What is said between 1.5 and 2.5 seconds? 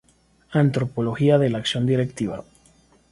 la acción directiva.